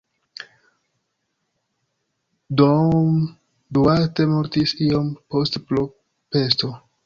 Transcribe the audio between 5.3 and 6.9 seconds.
poste pro pesto.